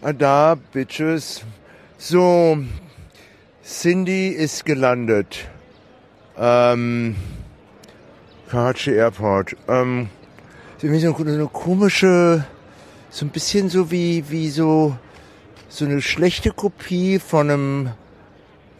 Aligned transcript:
Ah, 0.00 0.12
da, 0.12 0.56
Bitches. 0.72 1.42
So, 1.98 2.56
Cindy 3.62 4.28
ist 4.28 4.64
gelandet. 4.64 5.46
Ähm, 6.38 7.14
Karachi 8.48 8.92
Airport. 8.92 9.54
Ähm, 9.68 10.08
so 10.78 10.86
eine, 10.86 11.50
komische, 11.52 12.46
so 13.10 13.26
ein 13.26 13.30
bisschen 13.30 13.68
so 13.68 13.90
wie, 13.90 14.24
wie 14.30 14.48
so, 14.48 14.96
so 15.68 15.84
eine 15.84 16.00
schlechte 16.00 16.50
Kopie 16.50 17.18
von 17.18 17.50
einem 17.50 17.90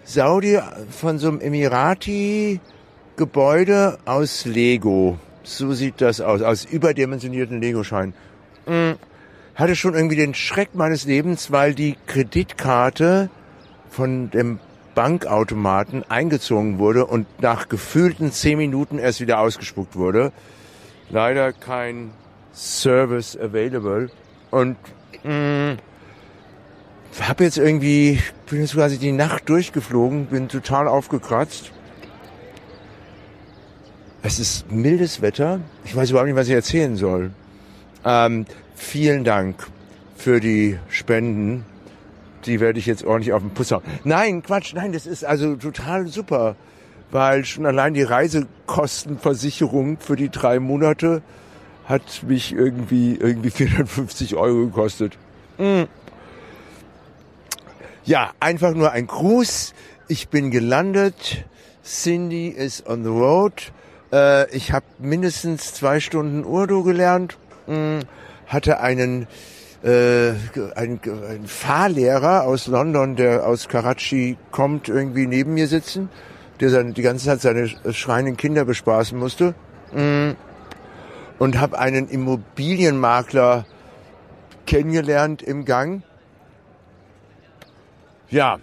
Saudi, 0.04 0.58
von 0.90 1.18
so 1.18 1.28
einem 1.28 1.40
Emirati-Gebäude 1.40 3.98
aus 4.06 4.46
Lego. 4.46 5.18
So 5.42 5.74
sieht 5.74 6.00
das 6.00 6.22
aus, 6.22 6.40
aus 6.40 6.64
überdimensionierten 6.64 7.60
Lego-Scheinen. 7.60 8.14
Hm. 8.66 8.96
Hatte 9.54 9.76
schon 9.76 9.94
irgendwie 9.94 10.16
den 10.16 10.34
Schreck 10.34 10.74
meines 10.74 11.04
Lebens, 11.04 11.52
weil 11.52 11.74
die 11.74 11.96
Kreditkarte 12.06 13.30
von 13.90 14.30
dem 14.30 14.58
Bankautomaten 14.94 16.04
eingezogen 16.08 16.78
wurde 16.78 17.06
und 17.06 17.26
nach 17.40 17.68
gefühlten 17.68 18.32
zehn 18.32 18.58
Minuten 18.58 18.98
erst 18.98 19.20
wieder 19.20 19.38
ausgespuckt 19.40 19.96
wurde. 19.96 20.32
Leider 21.10 21.52
kein 21.52 22.10
Service 22.52 23.36
available. 23.36 24.10
Und 24.50 24.76
mh, 25.22 25.76
habe 27.20 27.44
jetzt 27.44 27.58
irgendwie, 27.58 28.20
bin 28.48 28.60
jetzt 28.60 28.74
quasi 28.74 28.98
die 28.98 29.12
Nacht 29.12 29.48
durchgeflogen, 29.48 30.26
bin 30.26 30.48
total 30.48 30.88
aufgekratzt. 30.88 31.72
Es 34.22 34.38
ist 34.38 34.70
mildes 34.70 35.20
Wetter. 35.22 35.60
Ich 35.84 35.94
weiß 35.94 36.10
überhaupt 36.10 36.28
nicht, 36.28 36.36
was 36.36 36.48
ich 36.48 36.54
erzählen 36.54 36.96
soll. 36.96 37.30
Ähm, 38.04 38.46
vielen 38.74 39.24
Dank 39.24 39.66
für 40.16 40.40
die 40.40 40.78
Spenden 40.88 41.64
die 42.46 42.60
werde 42.60 42.78
ich 42.78 42.86
jetzt 42.86 43.04
ordentlich 43.04 43.32
auf 43.32 43.42
den 43.42 43.50
Puss 43.50 43.72
hauen. 43.72 43.82
Nein, 44.04 44.42
Quatsch, 44.42 44.74
nein, 44.74 44.92
das 44.92 45.06
ist 45.06 45.24
also 45.24 45.56
total 45.56 46.06
super, 46.06 46.56
weil 47.10 47.44
schon 47.44 47.66
allein 47.66 47.94
die 47.94 48.02
Reisekostenversicherung 48.02 49.98
für 49.98 50.16
die 50.16 50.30
drei 50.30 50.58
Monate 50.58 51.22
hat 51.86 52.22
mich 52.26 52.52
irgendwie, 52.52 53.16
irgendwie 53.16 53.50
450 53.52 54.36
Euro 54.36 54.66
gekostet. 54.66 55.18
Mhm. 55.58 55.86
Ja, 58.04 58.32
einfach 58.40 58.74
nur 58.74 58.92
ein 58.92 59.06
Gruß. 59.06 59.72
Ich 60.08 60.28
bin 60.28 60.50
gelandet. 60.50 61.46
Cindy 61.82 62.48
ist 62.48 62.86
on 62.86 63.02
the 63.02 63.08
road. 63.08 63.72
Äh, 64.12 64.50
ich 64.54 64.72
habe 64.72 64.84
mindestens 64.98 65.72
zwei 65.72 66.00
Stunden 66.00 66.44
Urdu 66.44 66.82
gelernt. 66.82 67.38
Mhm. 67.66 68.00
Hatte 68.46 68.80
einen 68.80 69.26
äh, 69.84 70.32
ein, 70.76 70.98
ein 71.04 71.46
Fahrlehrer 71.46 72.44
aus 72.44 72.66
London, 72.66 73.16
der 73.16 73.46
aus 73.46 73.68
Karachi 73.68 74.38
kommt, 74.50 74.88
irgendwie 74.88 75.26
neben 75.26 75.54
mir 75.54 75.68
sitzen, 75.68 76.08
der 76.60 76.70
seine, 76.70 76.92
die 76.92 77.02
ganze 77.02 77.26
Zeit 77.26 77.42
seine 77.42 77.68
schreienden 77.92 78.38
Kinder 78.38 78.64
bespaßen 78.64 79.18
musste. 79.18 79.54
Mm. 79.92 80.30
Und 81.38 81.60
habe 81.60 81.78
einen 81.78 82.08
Immobilienmakler 82.08 83.66
kennengelernt 84.66 85.42
im 85.42 85.64
Gang. 85.66 86.02
Ja. 88.30 88.58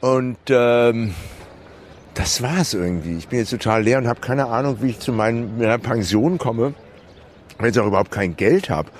Und 0.00 0.38
ähm, 0.48 1.14
das 2.14 2.42
war's 2.42 2.74
irgendwie. 2.74 3.16
Ich 3.16 3.28
bin 3.28 3.38
jetzt 3.38 3.50
total 3.50 3.84
leer 3.84 3.98
und 3.98 4.08
habe 4.08 4.20
keine 4.20 4.46
Ahnung, 4.46 4.78
wie 4.80 4.90
ich 4.90 4.98
zu 4.98 5.12
meinen, 5.12 5.58
meiner 5.58 5.78
Pension 5.78 6.38
komme. 6.38 6.74
Ich 7.68 7.78
auch 7.78 7.86
überhaupt 7.86 8.10
kein 8.10 8.36
Geld 8.36 8.70
habe. 8.70 8.90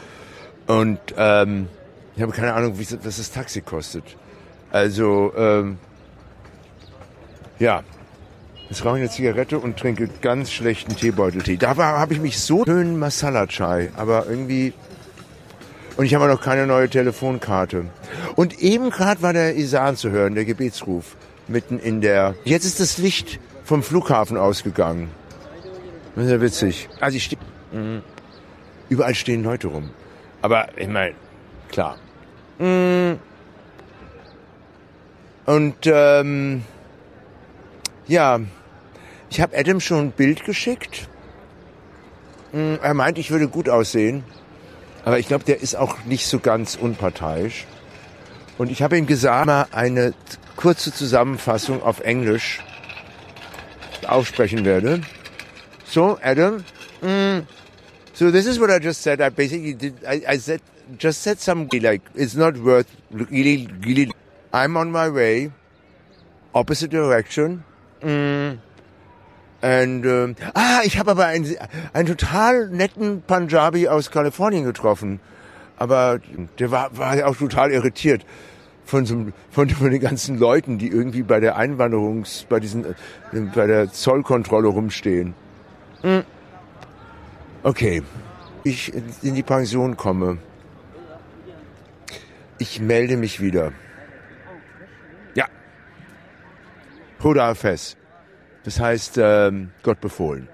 Und 0.67 0.99
ähm, 1.17 1.69
ich 2.17 2.23
habe 2.23 2.33
keine 2.33 2.55
Ahnung, 2.55 2.79
wie, 2.79 2.87
was 3.03 3.17
das 3.17 3.31
Taxi 3.31 3.61
kostet. 3.61 4.05
Also, 4.71 5.33
ähm, 5.37 5.79
ja. 7.59 7.83
Jetzt 8.69 8.85
rauche 8.85 8.97
ich 8.97 9.03
eine 9.03 9.11
Zigarette 9.11 9.59
und 9.59 9.79
trinke 9.79 10.09
ganz 10.23 10.51
schlechten 10.51 10.97
Teebeuteltee. 10.97 11.59
Da 11.59 11.77
habe 11.77 12.15
ich 12.15 12.21
mich 12.21 12.41
so 12.41 12.65
schön 12.65 12.99
Masala 12.99 13.47
Chai, 13.47 13.91
aber 13.97 14.27
irgendwie 14.27 14.73
und 15.97 16.07
ich 16.07 16.15
habe 16.15 16.27
noch 16.27 16.41
keine 16.41 16.67
neue 16.67 16.89
Telefonkarte. 16.89 17.85
Und 18.35 18.59
eben 18.61 18.91
gerade 18.91 19.23
war 19.23 19.33
der 19.33 19.57
Isan 19.57 19.97
zu 19.97 20.11
hören, 20.11 20.35
der 20.35 20.45
Gebetsruf, 20.45 21.17
mitten 21.49 21.79
in 21.79 22.01
der. 22.01 22.35
Jetzt 22.45 22.65
ist 22.65 22.81
das 22.81 22.99
Licht 22.99 23.39
vom 23.65 23.83
Flughafen 23.83 24.37
ausgegangen. 24.37 25.11
Das 26.15 26.25
ist 26.27 26.31
ja 26.31 26.41
witzig. 26.41 26.89
Also 27.01 27.17
ich 27.17 27.25
stehe. 27.25 27.41
Mhm. 27.73 28.03
Überall 28.93 29.15
stehen 29.15 29.43
Leute 29.43 29.69
rum. 29.69 29.89
Aber 30.43 30.69
ich 30.77 30.87
meine, 30.87 31.15
klar. 31.71 31.97
Mm. 32.59 33.13
Und 35.47 35.77
ähm, 35.87 36.63
ja, 38.07 38.41
ich 39.31 39.41
habe 39.41 39.57
Adam 39.57 39.81
schon 39.81 39.99
ein 39.99 40.11
Bild 40.11 40.45
geschickt. 40.45 41.09
Mm, 42.53 42.75
er 42.83 42.93
meint, 42.93 43.17
ich 43.17 43.31
würde 43.31 43.49
gut 43.49 43.71
aussehen. 43.71 44.25
Aber 45.07 45.19
ich 45.19 45.27
glaube, 45.27 45.45
der 45.45 45.63
ist 45.63 45.75
auch 45.75 46.05
nicht 46.05 46.27
so 46.27 46.39
ganz 46.39 46.77
unparteiisch. 46.77 47.65
Und 48.59 48.71
ich 48.71 48.83
habe 48.83 48.99
ihm 48.99 49.07
gesagt, 49.07 49.47
mal 49.47 49.69
eine 49.73 50.13
kurze 50.57 50.93
Zusammenfassung 50.93 51.83
auf 51.83 52.01
Englisch 52.01 52.61
aufsprechen 54.07 54.67
werde. 54.67 55.01
So, 55.87 56.19
Adam, 56.23 56.63
mm, 57.01 57.47
So 58.15 58.31
this 58.31 58.47
is 58.47 58.59
what 58.59 58.71
I 58.71 58.79
just 58.79 59.01
said. 59.01 59.21
I 59.21 59.31
basically 59.31 59.75
did. 59.75 60.05
I, 60.05 60.23
I 60.29 60.37
said 60.39 60.61
just 60.99 61.23
said 61.23 61.39
some 61.41 61.69
like 61.73 62.03
it's 62.15 62.35
not 62.35 62.57
worth 62.59 62.95
really 63.11 63.69
really. 63.81 64.11
I'm 64.53 64.77
on 64.77 64.93
my 64.93 65.09
way, 65.09 65.51
opposite 66.55 66.91
direction. 66.91 67.65
Mm. 68.03 68.59
And 69.63 70.05
ähm, 70.05 70.37
ah, 70.55 70.81
ich 70.85 70.99
habe 70.99 71.13
aber 71.13 71.27
einen, 71.27 71.57
einen 71.93 72.09
total 72.09 72.69
netten 72.69 73.23
Punjabi 73.23 73.89
aus 73.89 74.11
Kalifornien 74.11 74.65
getroffen. 74.65 75.21
Aber 75.79 76.21
der 76.59 76.71
war, 76.71 76.97
war 76.99 77.27
auch 77.27 77.37
total 77.37 77.71
irritiert 77.71 78.27
von, 78.85 79.07
so, 79.07 79.27
von, 79.51 79.71
von 79.71 79.91
den 79.91 80.01
ganzen 80.01 80.39
Leuten, 80.39 80.79
die 80.79 80.89
irgendwie 80.89 81.23
bei 81.23 81.41
der 81.41 81.57
Einwanderungs, 81.57 82.47
bei 82.49 82.59
diesen, 82.59 82.85
äh, 82.85 82.95
bei 83.55 83.67
der 83.67 83.91
Zollkontrolle 83.91 84.69
rumstehen. 84.69 85.35
Mm. 86.03 86.21
Okay, 87.65 88.03
ich 88.65 88.93
in 89.23 89.35
die 89.35 89.43
Pension 89.43 89.97
komme. 89.97 90.39
Ich 92.59 92.81
melde 92.81 93.17
mich 93.17 93.41
wieder. 93.41 93.73
Ja. 95.35 95.47
Huda 97.23 97.55
Fes. 97.55 97.97
Das 98.65 98.81
heißt, 98.81 99.19
ähm, 99.19 99.71
Gott 99.83 100.01
befohlen. 100.01 100.49